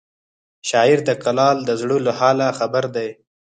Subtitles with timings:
[0.69, 3.09] شاعر د کلال د زړه له حاله خبر دی